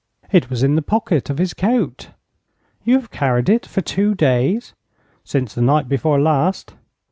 'It 0.31 0.49
was 0.49 0.63
in 0.63 0.73
the 0.75 0.81
pocket 0.81 1.29
of 1.29 1.37
his 1.37 1.53
coat.' 1.53 2.09
'You 2.83 2.95
have 2.95 3.11
carried 3.11 3.49
it 3.49 3.67
for 3.67 3.81
two 3.81 4.15
days?' 4.15 4.73
'Since 5.23 5.53
the 5.53 5.61
night 5.61 5.87
before 5.87 6.19
last.' 6.19 6.73